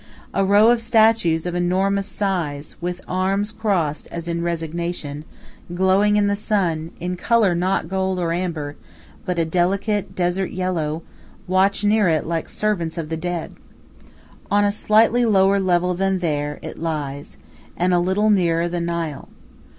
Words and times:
A 0.33 0.43
row 0.43 0.71
of 0.71 0.81
statues 0.81 1.45
of 1.45 1.53
enormous 1.53 2.07
size, 2.07 2.75
with 2.81 3.01
arms 3.07 3.51
crossed 3.51 4.07
as 4.07 4.27
if 4.27 4.31
in 4.33 4.41
resignation, 4.41 5.25
glowing 5.75 6.17
in 6.17 6.25
the 6.25 6.35
sun, 6.35 6.89
in 6.99 7.15
color 7.15 7.53
not 7.53 7.87
gold 7.87 8.17
or 8.17 8.33
amber, 8.33 8.75
but 9.25 9.37
a 9.37 9.45
delicate, 9.45 10.15
desert 10.15 10.49
yellow, 10.49 11.03
watch 11.45 11.83
near 11.83 12.07
it 12.07 12.25
like 12.25 12.49
servants 12.49 12.97
of 12.97 13.09
the 13.09 13.15
dead. 13.17 13.53
On 14.49 14.65
a 14.65 14.71
slightly 14.71 15.23
lower 15.23 15.59
level 15.59 15.93
than 15.93 16.17
there 16.17 16.57
it 16.63 16.79
lies, 16.79 17.37
and 17.77 17.93
a 17.93 17.99
little 17.99 18.31
nearer 18.31 18.67
the 18.67 18.81
Nile. 18.81 19.29